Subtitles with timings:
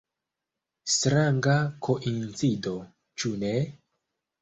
[0.93, 2.77] Stranga koincido,
[3.21, 3.57] ĉu ne?